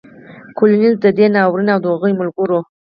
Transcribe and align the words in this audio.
کولینز 0.57 0.95
د 1.01 1.05
دې 1.17 1.27
ناورین 1.35 1.67
او 1.73 1.79
د 1.83 1.85
هغو 1.93 2.07
ملګرو 2.19 2.59